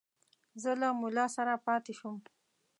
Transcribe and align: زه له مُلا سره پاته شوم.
زه 0.61 0.71
له 0.81 0.87
مُلا 1.01 1.25
سره 1.35 1.53
پاته 1.65 1.93
شوم. 1.97 2.17